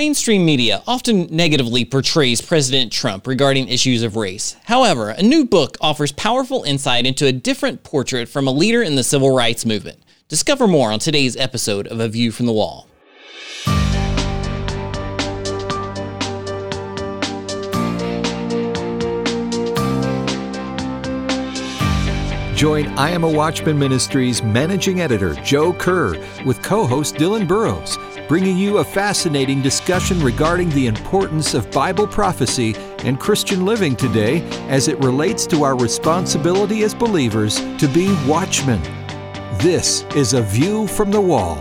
[0.00, 4.56] Mainstream media often negatively portrays President Trump regarding issues of race.
[4.64, 8.94] However, a new book offers powerful insight into a different portrait from a leader in
[8.94, 9.98] the civil rights movement.
[10.28, 12.88] Discover more on today's episode of A View from the Wall.
[22.60, 27.96] Join I Am a Watchman Ministries managing editor Joe Kerr with co host Dylan Burrows,
[28.30, 34.40] bringing you a fascinating discussion regarding the importance of Bible prophecy and Christian living today
[34.68, 38.80] as it relates to our responsibility as believers to be watchmen.
[39.58, 41.56] This is A View from the Wall.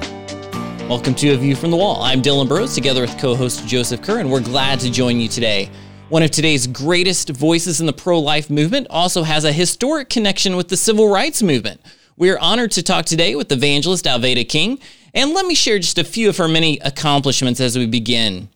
[0.87, 2.03] Welcome to A View from the Wall.
[2.03, 5.27] I'm Dylan Burrows together with co host Joseph Kerr, and we're glad to join you
[5.27, 5.71] today.
[6.09, 10.55] One of today's greatest voices in the pro life movement also has a historic connection
[10.55, 11.81] with the civil rights movement.
[12.15, 14.77] We are honored to talk today with evangelist Alveda King,
[15.13, 18.49] and let me share just a few of her many accomplishments as we begin.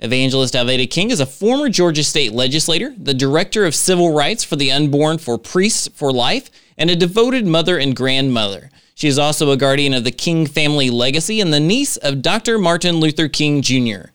[0.00, 4.54] Evangelist Alveda King is a former Georgia state legislator, the director of civil rights for
[4.54, 8.70] the unborn for Priests for Life, and a devoted mother and grandmother.
[8.94, 12.58] She is also a guardian of the King family legacy and the niece of Dr.
[12.58, 14.10] Martin Luther King Jr.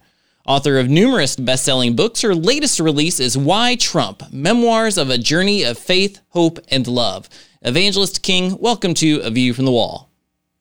[0.45, 5.17] Author of numerous best selling books, her latest release is Why Trump Memoirs of a
[5.17, 7.29] Journey of Faith, Hope, and Love.
[7.61, 10.09] Evangelist King, welcome to A View from the Wall.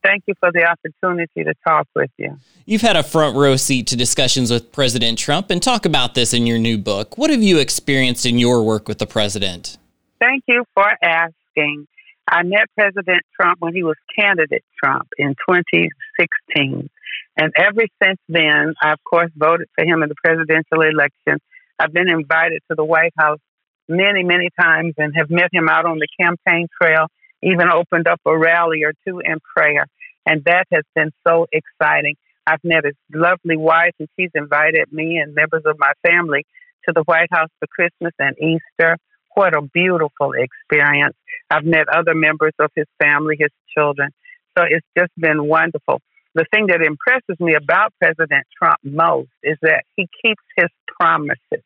[0.03, 2.37] Thank you for the opportunity to talk with you.
[2.67, 6.35] You've had a front row seat to discussions with President Trump and talk about this
[6.35, 7.17] in your new book.
[7.17, 9.79] What have you experienced in your work with the president?
[10.21, 11.87] Thank you for asking.
[12.29, 16.89] I met President Trump when he was candidate Trump in 2016.
[17.37, 21.39] And ever since then, I, of course, voted for him in the presidential election.
[21.79, 23.41] I've been invited to the White House
[23.89, 27.07] many, many times and have met him out on the campaign trail,
[27.43, 29.87] even opened up a rally or two in prayer.
[30.27, 32.17] And that has been so exciting.
[32.47, 36.45] I've met his lovely wife, and she's invited me and members of my family
[36.87, 38.97] to the White House for Christmas and Easter.
[39.35, 41.17] What a beautiful experience.
[41.51, 44.11] I've met other members of his family, his children.
[44.57, 46.01] So it's just been wonderful
[46.35, 51.65] the thing that impresses me about President Trump most is that he keeps his promises.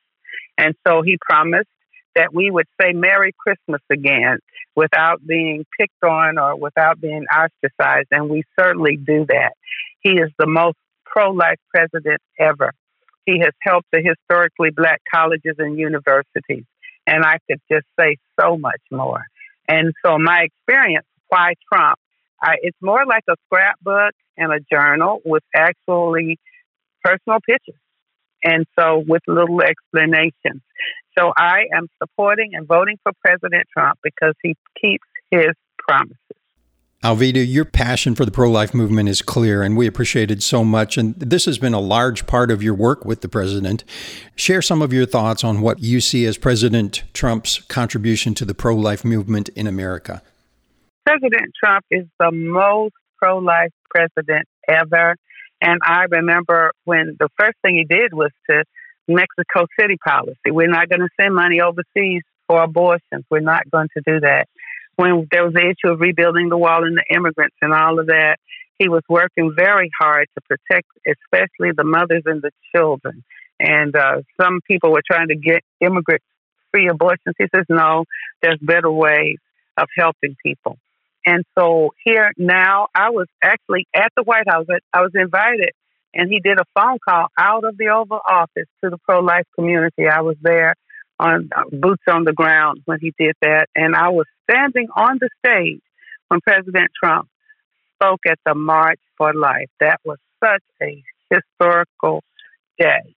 [0.59, 1.69] And so he promised
[2.17, 4.39] that we would say Merry Christmas again
[4.75, 8.09] without being picked on or without being ostracized.
[8.11, 9.53] And we certainly do that.
[10.01, 12.73] He is the most pro life president ever.
[13.27, 16.65] He has helped the historically black colleges and universities.
[17.07, 19.25] And I could just say so much more.
[19.69, 21.99] And so my experience, why Trump,
[22.43, 26.39] I, it's more like a scrapbook and a journal with actually
[27.05, 27.81] personal pictures.
[28.43, 30.63] And so with little explanations.
[31.19, 36.17] So I am supporting and voting for President Trump because he keeps his promises.
[37.03, 40.65] Alveda, your passion for the pro life movement is clear, and we appreciate it so
[40.65, 40.97] much.
[40.97, 43.85] And this has been a large part of your work with the president.
[44.35, 48.55] Share some of your thoughts on what you see as President Trump's contribution to the
[48.55, 50.23] pro life movement in America.
[51.07, 55.17] President Trump is the most pro life president ever.
[55.61, 58.65] And I remember when the first thing he did was to
[59.09, 60.51] Mexico City policy.
[60.51, 63.25] We're not going to send money overseas for abortions.
[63.31, 64.47] We're not going to do that.
[64.97, 68.07] When there was the issue of rebuilding the wall and the immigrants and all of
[68.07, 68.39] that,
[68.79, 73.25] he was working very hard to protect, especially the mothers and the children.
[73.59, 76.25] And uh, some people were trying to get immigrants
[76.71, 77.35] free abortions.
[77.39, 78.05] He says, no,
[78.43, 79.39] there's better ways
[79.79, 80.79] of helping people.
[81.25, 84.67] And so here now, I was actually at the White House.
[84.93, 85.71] I was invited,
[86.17, 89.47] and he did a phone call out of the Oval Office to the pro life
[89.55, 90.09] community.
[90.09, 90.75] I was there
[91.19, 95.19] on uh, boots on the ground when he did that, and I was standing on
[95.21, 95.81] the stage
[96.29, 97.29] when President Trump
[97.95, 99.69] spoke at the March for Life.
[99.81, 102.23] That was such a historical
[102.79, 103.15] day.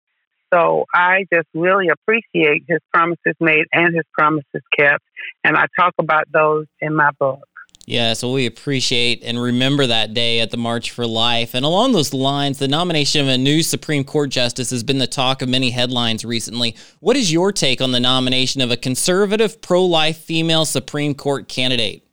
[0.54, 5.04] So I just really appreciate his promises made and his promises kept,
[5.44, 7.49] and I talk about those in my book.
[7.90, 11.56] Yes, so we appreciate and remember that day at the March for Life.
[11.56, 15.08] And along those lines, the nomination of a new Supreme Court justice has been the
[15.08, 16.76] talk of many headlines recently.
[17.00, 21.47] What is your take on the nomination of a conservative, pro life female Supreme Court
[21.50, 22.06] candidate?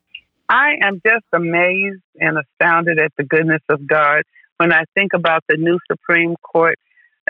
[0.48, 4.22] I am just amazed and astounded at the goodness of God
[4.56, 6.78] when I think about the new Supreme Court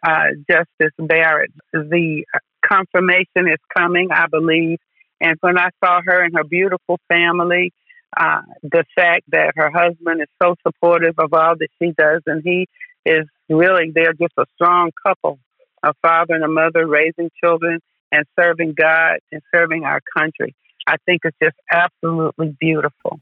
[0.06, 1.50] uh, Justice Barrett.
[1.72, 2.24] The
[2.64, 4.78] confirmation is coming, I believe.
[5.20, 7.72] And when I saw her and her beautiful family,
[8.16, 12.42] uh, the fact that her husband is so supportive of all that she does, and
[12.42, 12.68] he
[13.04, 15.38] is really they're just a strong couple,
[15.82, 17.80] a father and a mother raising children
[18.10, 20.54] and serving God and serving our country.
[20.86, 23.20] I think it's just absolutely beautiful.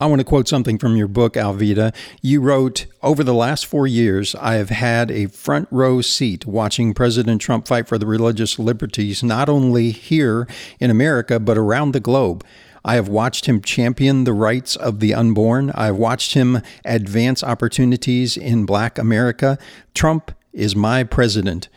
[0.00, 1.94] I want to quote something from your book, Alveda.
[2.20, 6.94] You wrote, Over the last four years, I have had a front row seat watching
[6.94, 10.48] President Trump fight for the religious liberties, not only here
[10.80, 12.44] in America, but around the globe.
[12.84, 15.70] I have watched him champion the rights of the unborn.
[15.74, 19.56] I have watched him advance opportunities in black America.
[19.94, 21.70] Trump is my president.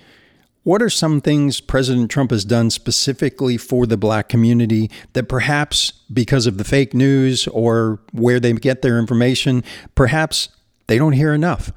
[0.64, 5.92] What are some things President Trump has done specifically for the black community that perhaps
[6.12, 9.64] because of the fake news or where they get their information,
[9.96, 10.50] perhaps
[10.88, 11.72] they don't hear enough?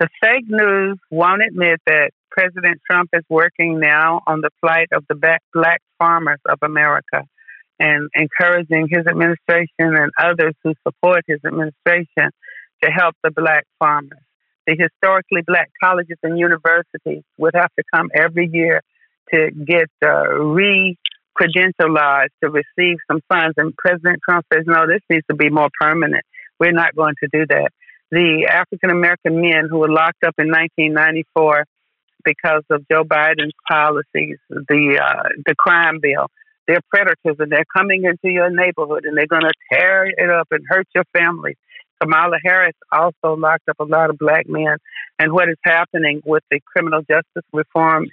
[0.00, 5.04] The fake news won't admit that President Trump is working now on the plight of
[5.08, 7.22] the black farmers of America
[7.80, 12.30] and encouraging his administration and others who support his administration
[12.82, 14.18] to help the black farmers
[14.68, 18.82] the historically black colleges and universities would have to come every year
[19.32, 20.96] to get uh, re
[21.40, 23.54] credentialized to receive some funds.
[23.56, 26.24] And President Trump says, no, this needs to be more permanent.
[26.58, 27.70] We're not going to do that.
[28.10, 31.64] The African American men who were locked up in 1994
[32.24, 36.26] because of Joe Biden's policies, the uh, the crime bill,
[36.68, 40.48] they're predators and they're coming into your neighborhood and they're going to tear it up
[40.50, 41.56] and hurt your family.
[42.00, 44.76] Kamala Harris also locked up a lot of black men.
[45.18, 48.06] And what is happening with the criminal justice reform,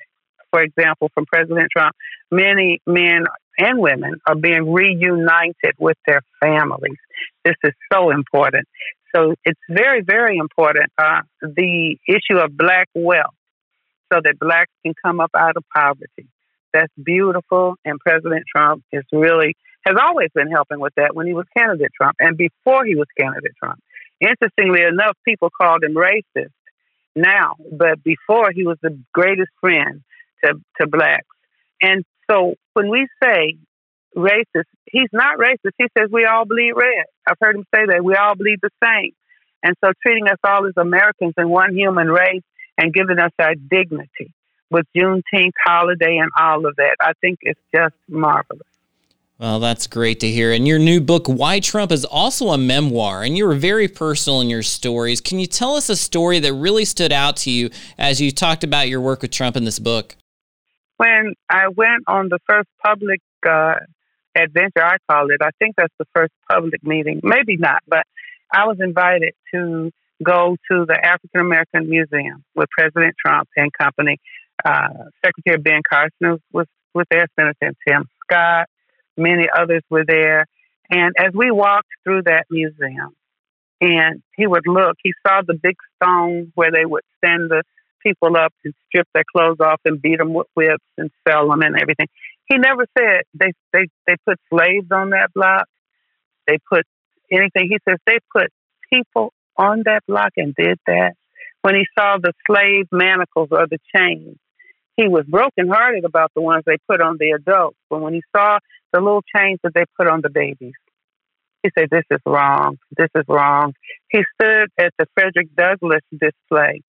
[0.52, 1.94] for example, from President Trump,
[2.32, 3.26] many men
[3.60, 6.98] and women are being reunited with their families.
[7.44, 8.68] This is so important.
[9.14, 10.92] So it's very, very important.
[10.98, 13.36] Uh, the issue of black wealth
[14.12, 16.28] so that blacks can come up out of poverty.
[16.76, 17.76] That's beautiful.
[17.86, 19.56] And President Trump is really
[19.86, 23.08] has always been helping with that when he was candidate Trump and before he was
[23.18, 23.80] candidate Trump.
[24.20, 26.52] Interestingly enough, people called him racist
[27.16, 30.02] now, but before he was the greatest friend
[30.44, 31.24] to, to blacks.
[31.82, 33.56] And so when we say
[34.18, 35.72] racist, he's not racist.
[35.78, 37.06] He says we all bleed red.
[37.26, 38.04] I've heard him say that.
[38.04, 39.12] We all bleed the same.
[39.64, 42.44] And so treating us all as Americans in one human race
[42.78, 44.34] and giving us our dignity
[44.72, 48.62] with Juneteenth holiday and all of that, I think it's just marvelous.
[49.38, 50.54] Well, that's great to hear.
[50.54, 54.40] And your new book, Why Trump, is also a memoir, and you were very personal
[54.40, 55.20] in your stories.
[55.20, 58.64] Can you tell us a story that really stood out to you as you talked
[58.64, 60.16] about your work with Trump in this book?
[60.98, 63.76] When I went on the first public uh,
[64.36, 68.06] adventure, I call it, I think that's the first public meeting, maybe not, but
[68.54, 69.92] I was invited to
[70.24, 74.18] go to the African American Museum with President Trump and company.
[74.64, 78.68] Uh, Secretary Ben Carson was, was there, Senator Tim Scott
[79.18, 80.46] many others were there.
[80.90, 83.16] And as we walked through that museum,
[83.82, 87.64] and he would look, he saw the big stone where they would send the
[88.02, 91.62] people up and strip their clothes off and beat them with whips and sell them
[91.62, 92.08] and everything.
[92.48, 95.68] He never said they they they put slaves on that block.
[96.48, 96.86] They put
[97.32, 97.70] anything.
[97.70, 98.52] He says they put
[98.94, 101.14] people on that block and did that.
[101.64, 104.38] When he saw the slave manacles or the chains,
[104.98, 107.78] he was brokenhearted about the ones they put on the adults.
[107.90, 108.60] But when he saw
[108.94, 110.74] the little chains that they put on the babies,
[111.64, 112.78] he said, This is wrong.
[112.98, 113.74] This is wrong.
[114.10, 116.82] He stood at the Frederick Douglass display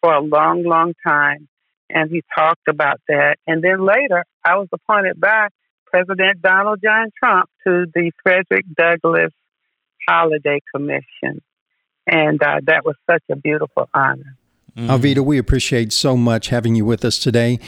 [0.00, 1.48] for a long, long time
[1.92, 3.36] and he talked about that.
[3.46, 5.48] And then later, I was appointed by
[5.86, 9.32] President Donald John Trump to the Frederick Douglass
[10.08, 11.42] Holiday Commission.
[12.06, 14.36] And uh, that was such a beautiful honor.
[14.76, 14.90] Mm-hmm.
[14.90, 17.58] Alveda, we appreciate so much having you with us today.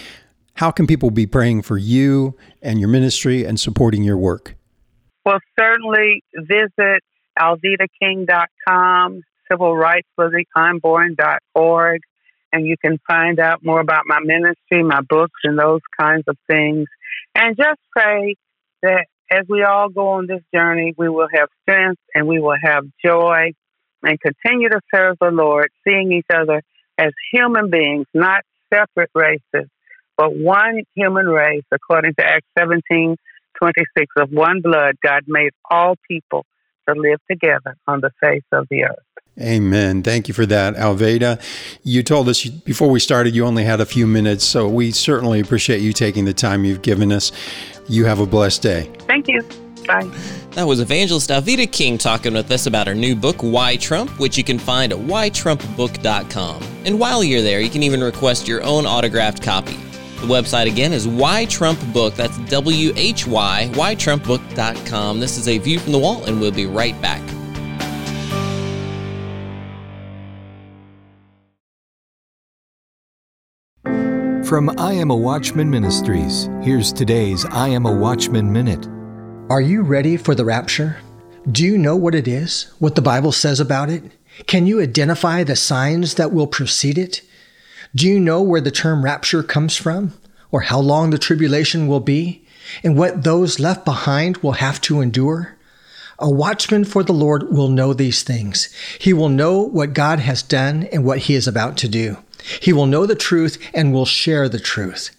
[0.54, 4.54] How can people be praying for you and your ministry and supporting your work?
[5.26, 7.02] Well, certainly visit
[7.38, 12.00] alvedaking.com, civil rights for the unborn.org,
[12.52, 16.36] and you can find out more about my ministry, my books, and those kinds of
[16.46, 16.86] things.
[17.34, 18.36] And just pray
[18.82, 22.56] that as we all go on this journey, we will have strength and we will
[22.62, 23.52] have joy
[24.02, 26.62] and continue to serve the Lord, seeing each other
[26.98, 29.68] as human beings, not separate races,
[30.16, 33.16] but one human race, according to Acts 17
[33.58, 36.44] 26, of one blood, God made all people
[36.88, 38.96] to live together on the face of the earth.
[39.40, 40.02] Amen.
[40.02, 41.40] Thank you for that, Alveda.
[41.82, 45.40] You told us before we started you only had a few minutes, so we certainly
[45.40, 47.32] appreciate you taking the time you've given us.
[47.88, 48.90] You have a blessed day.
[49.06, 49.42] Thank you.
[49.86, 50.10] Bye.
[50.52, 54.38] That was evangelist Alveda King talking with us about her new book, Why Trump, which
[54.38, 56.62] you can find at whytrumpbook.com.
[56.84, 59.76] And while you're there, you can even request your own autographed copy.
[60.20, 62.14] The website again is Why Trump Book.
[62.14, 65.20] That's W H Y, whytrumpbook.com.
[65.20, 67.22] This is a view from the wall, and we'll be right back.
[74.46, 78.86] From I Am a Watchman Ministries, here's today's I Am a Watchman Minute.
[79.50, 80.96] Are you ready for the rapture?
[81.52, 82.72] Do you know what it is?
[82.78, 84.02] What the Bible says about it?
[84.46, 87.20] Can you identify the signs that will precede it?
[87.94, 90.14] Do you know where the term rapture comes from?
[90.50, 92.46] Or how long the tribulation will be?
[92.82, 95.56] And what those left behind will have to endure?
[96.18, 98.74] A watchman for the Lord will know these things.
[98.98, 102.16] He will know what God has done and what he is about to do.
[102.62, 105.10] He will know the truth and will share the truth.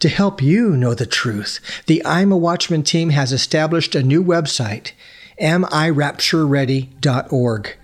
[0.00, 4.22] To help you know the truth, the I'm a Watchman team has established a new
[4.22, 4.92] website,
[5.40, 7.76] amiraptureready.org.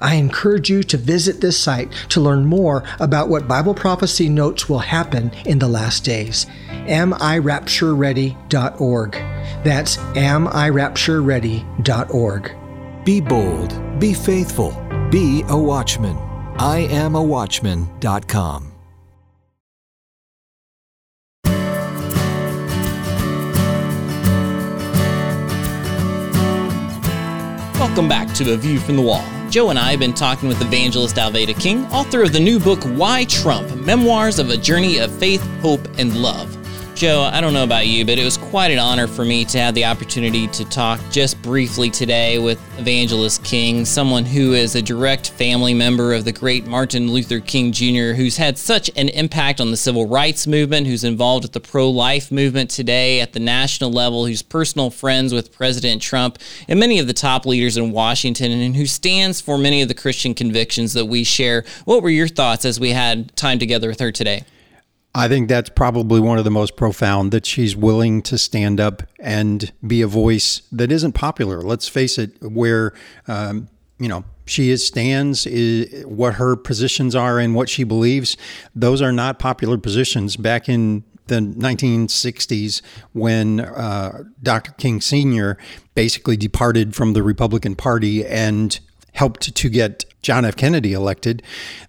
[0.00, 4.68] I encourage you to visit this site to learn more about what Bible prophecy notes
[4.68, 6.46] will happen in the last days.
[6.86, 9.12] amiraptureready.org.
[9.62, 12.56] That's amiraptureready.org.
[13.04, 14.70] Be bold, be faithful,
[15.10, 16.16] be a watchman.
[16.58, 18.69] I am a watchman.com.
[27.90, 29.24] Welcome back to A View from the Wall.
[29.50, 32.80] Joe and I have been talking with evangelist Alveda King, author of the new book
[32.84, 36.59] Why Trump Memoirs of a Journey of Faith, Hope, and Love.
[37.00, 39.58] Joe, I don't know about you, but it was quite an honor for me to
[39.58, 44.82] have the opportunity to talk just briefly today with Evangelist King, someone who is a
[44.82, 49.62] direct family member of the great Martin Luther King Jr., who's had such an impact
[49.62, 53.40] on the civil rights movement, who's involved with the pro life movement today at the
[53.40, 56.36] national level, who's personal friends with President Trump
[56.68, 59.94] and many of the top leaders in Washington, and who stands for many of the
[59.94, 61.64] Christian convictions that we share.
[61.86, 64.44] What were your thoughts as we had time together with her today?
[65.14, 69.02] I think that's probably one of the most profound that she's willing to stand up
[69.18, 71.62] and be a voice that isn't popular.
[71.62, 72.92] Let's face it, where,
[73.26, 78.36] um, you know, she is stands, is, what her positions are and what she believes,
[78.74, 80.36] those are not popular positions.
[80.36, 82.80] Back in the 1960s,
[83.12, 84.72] when uh, Dr.
[84.72, 85.56] King Sr.
[85.94, 88.78] basically departed from the Republican Party and
[89.12, 90.56] helped to get John F.
[90.56, 91.42] Kennedy elected,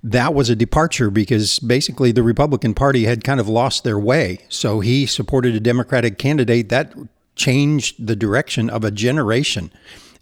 [0.03, 4.39] that was a departure because basically the Republican Party had kind of lost their way.
[4.49, 6.93] So he supported a Democratic candidate that
[7.35, 9.71] changed the direction of a generation.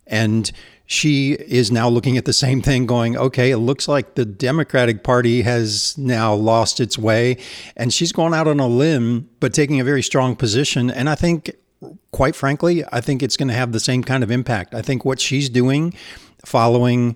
[0.07, 0.51] And
[0.85, 5.03] she is now looking at the same thing, going, okay, it looks like the Democratic
[5.03, 7.37] Party has now lost its way.
[7.77, 10.89] And she's going out on a limb, but taking a very strong position.
[10.89, 11.51] And I think,
[12.11, 14.73] quite frankly, I think it's going to have the same kind of impact.
[14.73, 15.93] I think what she's doing,
[16.43, 17.15] following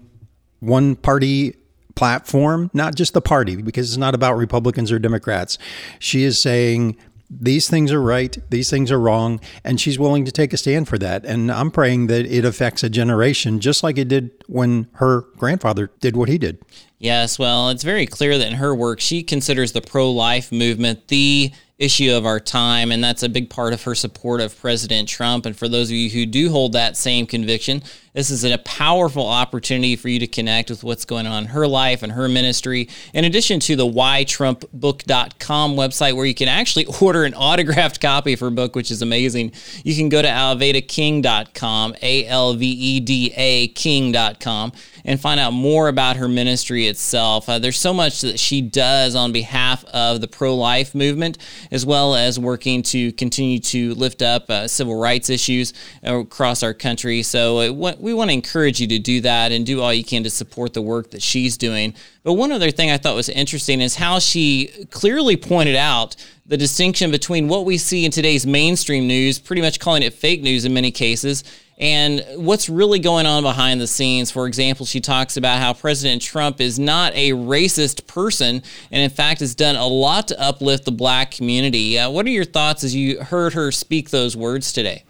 [0.64, 1.56] one party
[1.96, 5.58] platform, not just the party, because it's not about Republicans or Democrats.
[6.00, 6.98] She is saying
[7.30, 10.88] these things are right, these things are wrong, and she's willing to take a stand
[10.88, 11.26] for that.
[11.26, 15.92] And I'm praying that it affects a generation just like it did when her grandfather
[16.00, 16.60] did what he did.
[17.04, 21.10] Yes, well, it's very clear that in her work, she considers the pro life movement
[21.10, 25.10] the issue of our time, and that's a big part of her support of President
[25.10, 25.46] Trump.
[25.46, 27.84] And for those of you who do hold that same conviction,
[28.14, 31.68] this is a powerful opportunity for you to connect with what's going on in her
[31.68, 32.88] life and her ministry.
[33.14, 38.40] In addition to the whytrumpbook.com website, where you can actually order an autographed copy of
[38.40, 39.52] her book, which is amazing,
[39.84, 44.72] you can go to alvedaking.com, A L V E D A King.com,
[45.06, 47.50] and find out more about her ministry itself.
[47.50, 51.38] Uh, there's so much that she does on behalf of the pro life movement,
[51.72, 56.74] as well as working to continue to lift up uh, civil rights issues across our
[56.74, 57.24] country.
[57.24, 60.24] So, it, we want to encourage you to do that and do all you can
[60.24, 61.94] to support the work that she's doing.
[62.24, 66.58] But one other thing I thought was interesting is how she clearly pointed out the
[66.58, 70.66] distinction between what we see in today's mainstream news, pretty much calling it fake news
[70.66, 71.44] in many cases,
[71.78, 74.30] and what's really going on behind the scenes.
[74.30, 79.10] For example, she talks about how President Trump is not a racist person and, in
[79.10, 81.98] fact, has done a lot to uplift the black community.
[81.98, 85.04] Uh, what are your thoughts as you heard her speak those words today?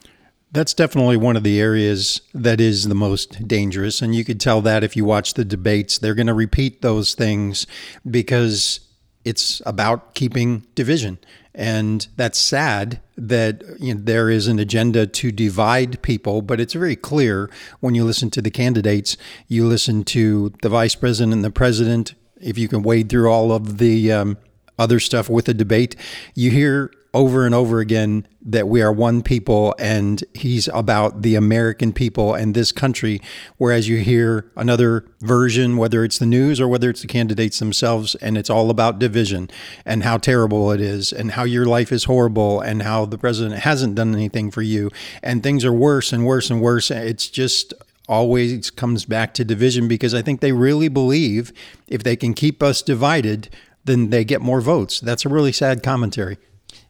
[0.51, 4.03] That's definitely one of the areas that is the most dangerous.
[4.03, 7.15] And you could tell that if you watch the debates, they're going to repeat those
[7.15, 7.65] things
[8.09, 8.79] because
[9.25, 11.17] it's about keeping division.
[11.55, 16.73] And that's sad that you know, there is an agenda to divide people, but it's
[16.73, 17.49] very clear
[17.79, 22.15] when you listen to the candidates, you listen to the vice president and the president.
[22.41, 24.37] If you can wade through all of the um,
[24.79, 25.95] other stuff with the debate,
[26.33, 31.35] you hear over and over again that we are one people and he's about the
[31.35, 33.21] American people and this country.
[33.57, 38.15] Whereas you hear another version, whether it's the news or whether it's the candidates themselves,
[38.15, 39.49] and it's all about division
[39.85, 43.61] and how terrible it is and how your life is horrible and how the president
[43.61, 44.89] hasn't done anything for you
[45.21, 46.89] and things are worse and worse and worse.
[46.89, 47.73] It's just
[48.09, 51.53] always comes back to division because I think they really believe
[51.87, 53.49] if they can keep us divided,
[53.85, 54.99] then they get more votes.
[54.99, 56.37] That's a really sad commentary.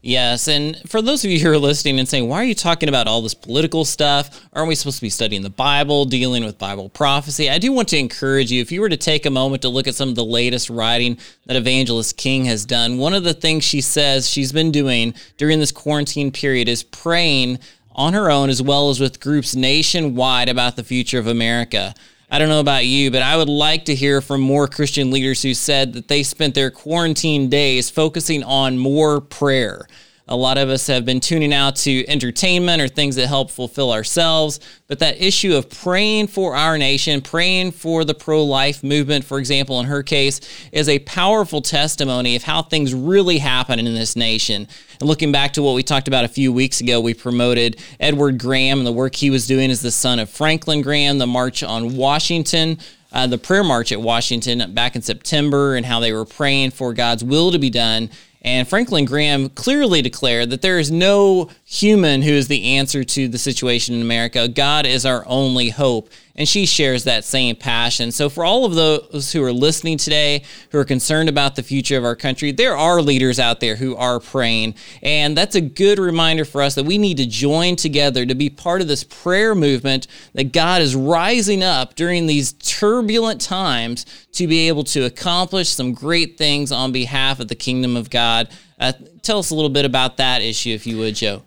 [0.06, 2.90] Yes, and for those of you who are listening and saying, why are you talking
[2.90, 4.46] about all this political stuff?
[4.52, 7.50] Aren't we supposed to be studying the Bible, dealing with Bible prophecy?
[7.50, 9.88] I do want to encourage you, if you were to take a moment to look
[9.88, 13.64] at some of the latest writing that Evangelist King has done, one of the things
[13.64, 17.60] she says she's been doing during this quarantine period is praying
[17.94, 21.96] on her own as well as with groups nationwide about the future of America.
[22.34, 25.44] I don't know about you, but I would like to hear from more Christian leaders
[25.44, 29.88] who said that they spent their quarantine days focusing on more prayer.
[30.30, 33.92] A lot of us have been tuning out to entertainment or things that help fulfill
[33.92, 34.62] ourselves.
[34.88, 39.38] But that issue of praying for our nation, praying for the pro life movement, for
[39.38, 40.40] example, in her case,
[40.72, 44.66] is a powerful testimony of how things really happen in this nation.
[45.02, 48.40] And looking back to what we talked about a few weeks ago, we promoted Edward
[48.40, 51.64] Graham and the work he was doing as the son of Franklin Graham, the March
[51.64, 52.78] on Washington.
[53.12, 56.96] Uh, the prayer march at Washington back in September, and how they were praying for
[56.96, 58.10] God's will to be done
[58.44, 63.28] and Franklin Graham clearly declared that there is no human who is the answer to
[63.28, 64.48] the situation in America.
[64.48, 66.10] God is our only hope.
[66.36, 68.12] And she shares that same passion.
[68.12, 71.96] So, for all of those who are listening today, who are concerned about the future
[71.96, 74.74] of our country, there are leaders out there who are praying.
[75.04, 78.50] And that's a good reminder for us that we need to join together to be
[78.50, 84.48] part of this prayer movement that God is rising up during these turbulent times to
[84.48, 88.50] be able to accomplish some great things on behalf of the kingdom of God.
[88.80, 91.44] Uh, tell us a little bit about that issue, if you would, Joe.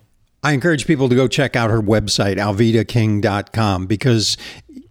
[0.47, 4.37] I encourage people to go check out her website, alvedaking.com, because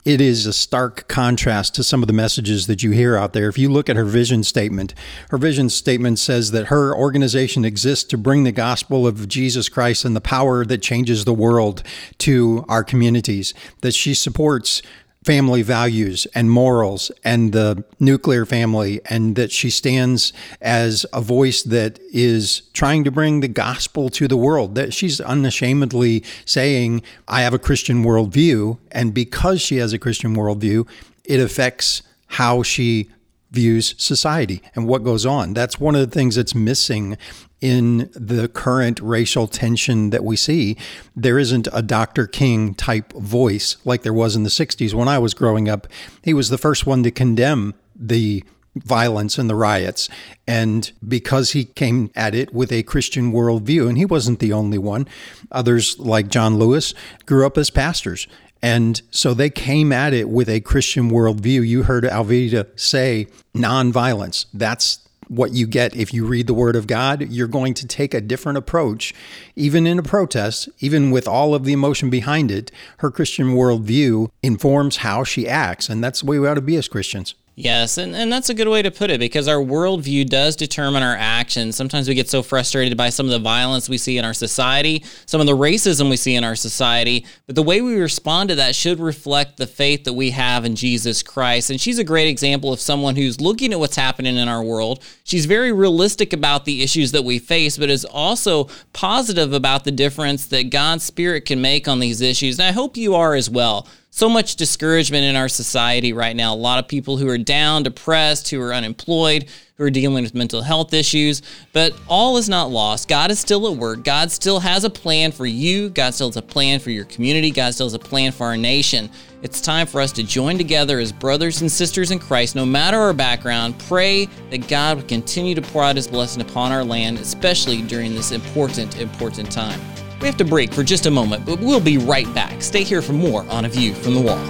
[0.04, 3.48] it is a stark contrast to some of the messages that you hear out there.
[3.48, 4.94] If you look at her vision statement,
[5.30, 10.04] her vision statement says that her organization exists to bring the gospel of Jesus Christ
[10.04, 11.84] and the power that changes the world
[12.18, 14.82] to our communities, that she supports
[15.26, 21.64] family values and morals and the nuclear family, and that she stands as a voice
[21.64, 24.76] that is trying to bring the gospel to the world.
[24.76, 30.36] That she's unashamedly saying, I have a Christian worldview, and because she has a Christian
[30.36, 30.88] worldview,
[31.24, 33.10] it affects how she
[33.56, 35.54] views society and what goes on.
[35.54, 37.18] That's one of the things that's missing
[37.62, 40.78] in the current racial tension that we see.
[41.16, 42.28] There isn't a Dr.
[42.28, 44.94] King type voice like there was in the 60s.
[44.94, 45.88] When I was growing up,
[46.22, 48.44] he was the first one to condemn the
[48.76, 50.10] violence and the riots.
[50.46, 54.78] And because he came at it with a Christian worldview, and he wasn't the only
[54.78, 55.08] one,
[55.52, 56.94] others like John Lewis
[57.26, 58.28] grew up as pastors.
[58.62, 61.68] And so they came at it with a Christian worldview.
[61.68, 64.46] You heard Alveda say nonviolence.
[64.54, 67.30] That's what you get if you read the Word of God.
[67.30, 69.14] You're going to take a different approach,
[69.56, 72.72] even in a protest, even with all of the emotion behind it.
[72.98, 76.76] Her Christian worldview informs how she acts, and that's the way we ought to be
[76.76, 77.36] as Christians.
[77.58, 81.04] Yes, and, and that's a good way to put it because our worldview does determine
[81.04, 81.78] our actions.
[81.78, 85.06] Sometimes we get so frustrated by some of the violence we see in our society,
[85.26, 88.56] some of the racism we see in our society, but the way we respond to
[88.56, 91.70] that should reflect the faith that we have in Jesus Christ.
[91.70, 95.02] And she's a great example of someone who's looking at what's happening in our world.
[95.24, 99.92] She's very realistic about the issues that we face, but is also positive about the
[99.92, 102.60] difference that God's Spirit can make on these issues.
[102.60, 106.54] And I hope you are as well so much discouragement in our society right now.
[106.54, 110.34] A lot of people who are down, depressed, who are unemployed, who are dealing with
[110.34, 111.42] mental health issues.
[111.74, 113.10] But all is not lost.
[113.10, 114.06] God is still at work.
[114.06, 115.90] God still has a plan for you.
[115.90, 117.52] God still has a plan for your community.
[117.52, 119.10] God still has a plan for our nation.
[119.44, 122.98] It's time for us to join together as brothers and sisters in Christ, no matter
[122.98, 123.78] our background.
[123.80, 128.16] Pray that God would continue to pour out his blessing upon our land, especially during
[128.16, 129.82] this important, important time.
[130.26, 132.60] We have to break for just a moment, but we'll be right back.
[132.60, 134.44] Stay here for more on A View from the Wall.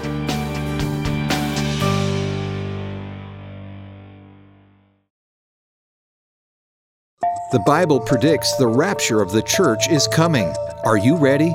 [7.51, 10.55] The Bible predicts the rapture of the church is coming.
[10.85, 11.53] Are you ready?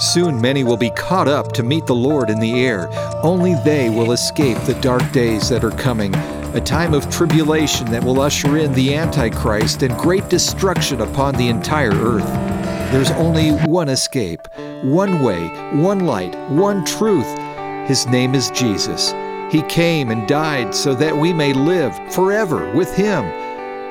[0.00, 2.88] Soon many will be caught up to meet the Lord in the air.
[3.22, 6.12] Only they will escape the dark days that are coming,
[6.56, 11.48] a time of tribulation that will usher in the Antichrist and great destruction upon the
[11.48, 12.59] entire earth.
[12.90, 14.48] There's only one escape,
[14.82, 17.38] one way, one light, one truth.
[17.86, 19.12] His name is Jesus.
[19.48, 23.22] He came and died so that we may live forever with Him.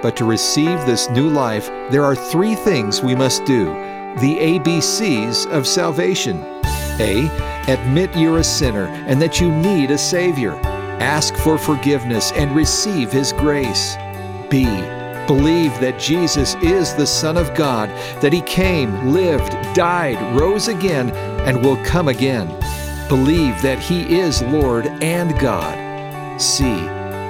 [0.02, 3.68] But to receive this new life, there are three things we must do
[4.20, 6.44] the ABCs of salvation.
[7.00, 7.30] A.
[7.70, 10.56] Admit you're a sinner and that you need a Savior.
[11.00, 13.96] Ask for forgiveness and receive His grace.
[14.50, 14.66] B
[15.30, 17.90] Believe that Jesus is the Son of God,
[18.20, 21.12] that He came, lived, died, rose again,
[21.46, 22.48] and will come again.
[23.08, 26.42] Believe that He is Lord and God.
[26.42, 26.64] C.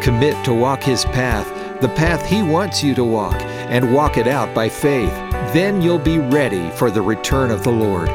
[0.01, 1.45] Commit to walk His path,
[1.81, 5.11] the path He wants you to walk, and walk it out by faith.
[5.51, 8.07] Then you'll be ready for the return of the Lord.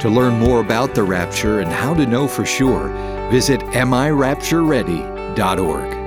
[0.00, 2.88] To learn more about the rapture and how to know for sure,
[3.30, 5.97] visit amiraptureready.org.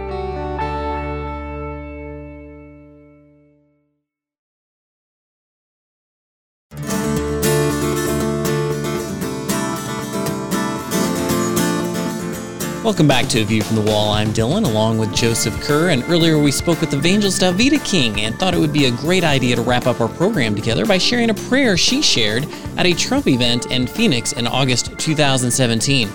[13.02, 14.12] Welcome back to A View from the Wall.
[14.12, 18.38] I'm Dylan, along with Joseph Kerr, and earlier we spoke with evangelist Alveda King and
[18.38, 21.32] thought it would be a great idea to wrap up our program together by sharing
[21.32, 26.10] a prayer she shared at a Trump event in Phoenix in August 2017.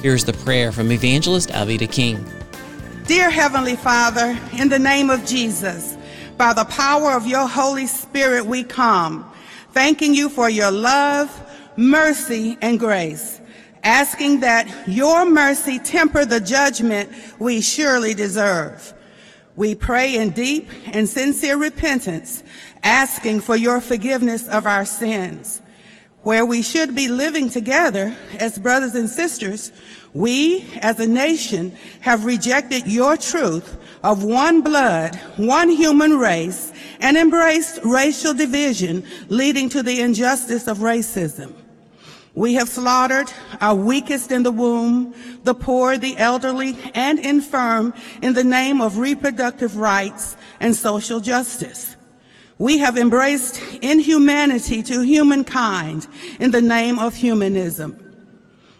[0.00, 2.28] Here's the prayer from evangelist Alveda King.
[3.06, 5.96] Dear Heavenly Father, in the name of Jesus,
[6.38, 9.30] by the power of your Holy Spirit, we come,
[9.70, 11.30] thanking you for your love,
[11.76, 13.38] mercy, and grace
[13.82, 18.94] asking that your mercy temper the judgment we surely deserve.
[19.56, 22.42] We pray in deep and sincere repentance,
[22.82, 25.60] asking for your forgiveness of our sins.
[26.22, 29.72] Where we should be living together as brothers and sisters,
[30.14, 37.16] we as a nation have rejected your truth of one blood, one human race, and
[37.16, 41.52] embraced racial division, leading to the injustice of racism.
[42.34, 45.14] We have slaughtered our weakest in the womb,
[45.44, 47.92] the poor, the elderly, and infirm
[48.22, 51.94] in the name of reproductive rights and social justice.
[52.56, 56.06] We have embraced inhumanity to humankind
[56.40, 57.98] in the name of humanism.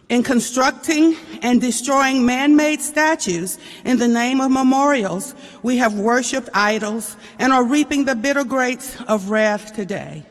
[0.09, 7.17] In constructing and destroying man-made statues in the name of memorials, we have worshiped idols
[7.39, 10.25] and are reaping the bitter grapes of wrath today.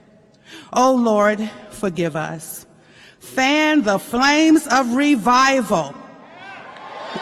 [0.74, 2.66] Oh Lord, forgive us
[3.22, 5.94] fan the flames of revival.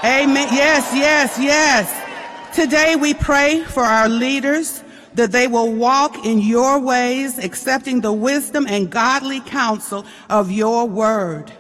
[0.03, 0.47] Amen.
[0.51, 2.55] Yes, yes, yes.
[2.55, 4.81] Today we pray for our leaders
[5.15, 10.88] that they will walk in your ways, accepting the wisdom and godly counsel of your
[10.88, 11.51] word.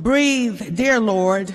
[0.00, 1.54] Breathe, dear Lord,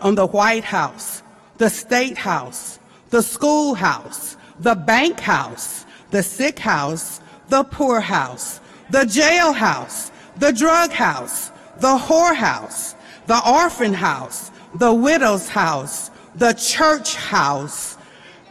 [0.00, 1.22] on the White House,
[1.58, 2.78] the State House,
[3.10, 10.52] the schoolhouse, the bank house, the sick house, the poor house, the jail house, the
[10.52, 12.94] drug house, the whorehouse,
[13.26, 17.96] the orphan house, the widow's house, the church house,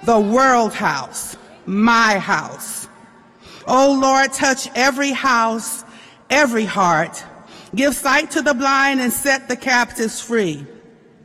[0.04, 2.88] the world house, my house.
[3.68, 5.84] Oh Lord, touch every house,
[6.30, 7.24] every heart.
[7.76, 10.66] Give sight to the blind and set the captives free.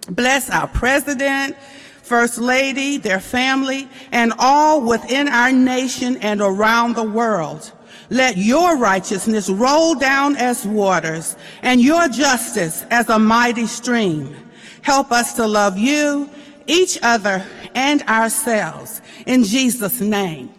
[0.09, 1.57] Bless our president,
[2.03, 7.73] first lady, their family, and all within our nation and around the world.
[8.11, 14.35] Let your righteousness roll down as waters and your justice as a mighty stream.
[14.83, 16.31] Help us to love you,
[16.67, 17.45] each other,
[17.75, 19.03] and ourselves.
[19.27, 20.51] In Jesus' name.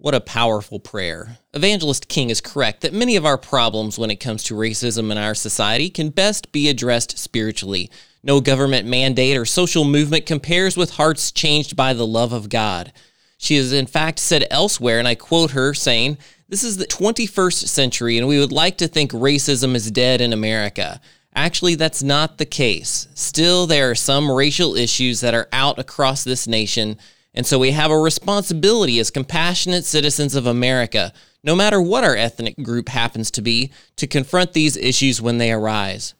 [0.00, 1.38] What a powerful prayer.
[1.54, 5.18] Evangelist King is correct that many of our problems when it comes to racism in
[5.18, 7.90] our society can best be addressed spiritually.
[8.22, 12.92] No government mandate or social movement compares with hearts changed by the love of God.
[13.38, 17.68] She has, in fact, said elsewhere, and I quote her saying, this is the 21st
[17.68, 21.00] century, and we would like to think racism is dead in America.
[21.34, 23.06] Actually, that's not the case.
[23.14, 26.96] Still, there are some racial issues that are out across this nation,
[27.34, 31.12] and so we have a responsibility as compassionate citizens of America,
[31.44, 35.52] no matter what our ethnic group happens to be, to confront these issues when they
[35.52, 36.14] arise.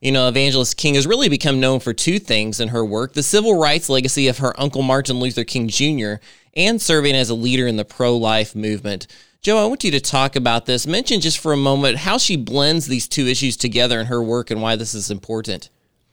[0.00, 3.22] You know, Evangelist King has really become known for two things in her work the
[3.22, 6.14] civil rights legacy of her Uncle Martin Luther King Jr.,
[6.56, 9.08] and serving as a leader in the pro life movement.
[9.44, 10.86] Joe, I want you to talk about this.
[10.86, 14.50] Mention just for a moment how she blends these two issues together in her work
[14.50, 15.68] and why this is important.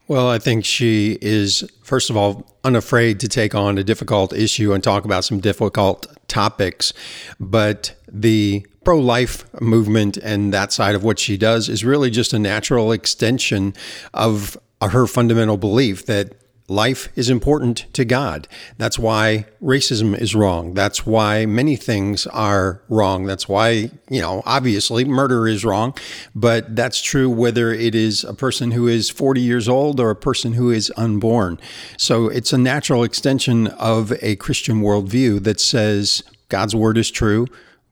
[0.10, 4.74] Well, I think she is, first of all, unafraid to take on a difficult issue
[4.74, 6.92] and talk about some difficult topics.
[7.40, 12.34] But the pro life movement and that side of what she does is really just
[12.34, 13.74] a natural extension
[14.14, 16.34] of her fundamental belief that
[16.72, 18.48] life is important to God.
[18.78, 20.74] That's why racism is wrong.
[20.74, 23.26] That's why many things are wrong.
[23.26, 25.94] That's why, you know, obviously murder is wrong,
[26.34, 30.16] but that's true whether it is a person who is 40 years old or a
[30.16, 31.60] person who is unborn.
[31.98, 37.48] So it's a natural extension of a Christian worldview that says God's word is true.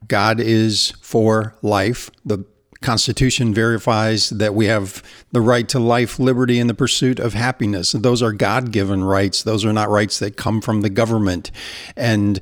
[0.07, 2.09] God is for life.
[2.25, 2.45] The
[2.81, 7.91] Constitution verifies that we have the right to life, liberty, and the pursuit of happiness.
[7.91, 9.43] Those are God given rights.
[9.43, 11.51] Those are not rights that come from the government.
[11.97, 12.39] And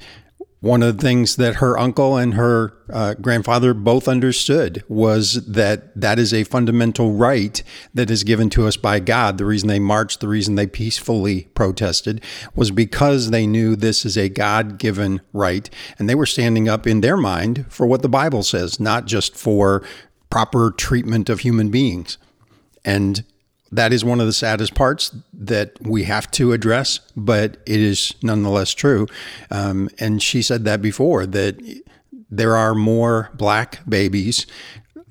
[0.60, 6.00] one of the things that her uncle and her uh, grandfather both understood was that
[6.00, 7.62] that is a fundamental right
[7.94, 9.38] that is given to us by God.
[9.38, 12.24] The reason they marched, the reason they peacefully protested
[12.56, 15.70] was because they knew this is a God given right.
[16.00, 19.36] And they were standing up in their mind for what the Bible says, not just
[19.36, 19.84] for
[20.30, 22.18] proper treatment of human beings.
[22.84, 23.24] And
[23.72, 28.14] that is one of the saddest parts that we have to address, but it is
[28.24, 29.08] nonetheless true.
[29.52, 31.60] Um, and she said that before that
[32.30, 34.46] there are more black babies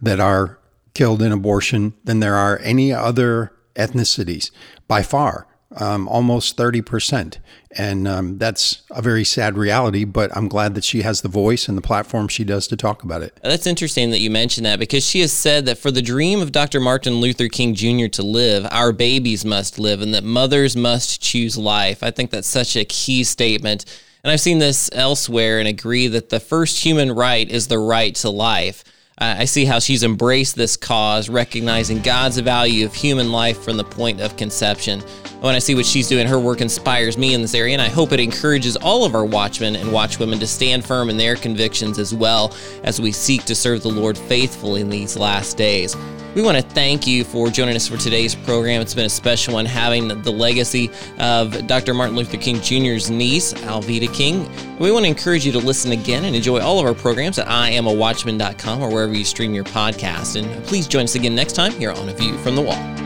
[0.00, 0.58] that are
[0.94, 4.50] killed in abortion than there are any other ethnicities
[4.88, 5.46] by far
[5.76, 7.38] um, almost 30%.
[7.78, 11.68] And um, that's a very sad reality, but I'm glad that she has the voice
[11.68, 13.38] and the platform she does to talk about it.
[13.42, 16.52] That's interesting that you mentioned that because she has said that for the dream of
[16.52, 16.80] Dr.
[16.80, 18.06] Martin Luther King Jr.
[18.12, 22.02] to live, our babies must live and that mothers must choose life.
[22.02, 23.84] I think that's such a key statement.
[24.24, 28.14] And I've seen this elsewhere and agree that the first human right is the right
[28.16, 28.84] to life.
[29.18, 33.84] I see how she's embraced this cause, recognizing God's value of human life from the
[33.84, 35.02] point of conception.
[35.40, 37.88] When I see what she's doing, her work inspires me in this area, and I
[37.88, 41.98] hope it encourages all of our watchmen and watchwomen to stand firm in their convictions
[41.98, 45.94] as well as we seek to serve the Lord faithfully in these last days.
[46.34, 48.82] We want to thank you for joining us for today's program.
[48.82, 51.94] It's been a special one having the legacy of Dr.
[51.94, 54.46] Martin Luther King Jr.'s niece, Alveda King.
[54.78, 57.46] We want to encourage you to listen again and enjoy all of our programs at
[57.46, 60.42] IamAWatchman.com or wherever you stream your podcast.
[60.42, 63.05] And please join us again next time here on A View from the Wall.